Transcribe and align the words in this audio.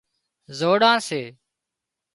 زوڙان 0.59 0.97
سي 1.07 1.21